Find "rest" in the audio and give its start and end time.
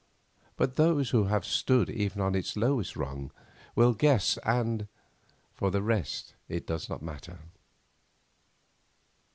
5.83-6.33